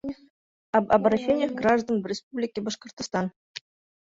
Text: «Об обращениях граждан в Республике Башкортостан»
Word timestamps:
«Об 0.71 0.91
обращениях 0.91 1.51
граждан 1.51 2.01
в 2.01 2.07
Республике 2.07 2.59
Башкортостан» 2.61 3.31